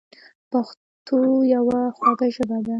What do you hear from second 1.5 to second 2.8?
یوه خوږه ژبه ده.